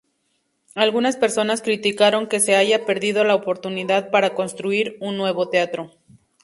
[0.73, 5.91] Algunas personas criticaron que se haya perdido la oportunidad para construir un nuevo teatro.